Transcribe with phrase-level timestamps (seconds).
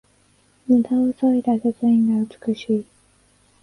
[0.65, 2.85] ムダをそいだデザインが美しい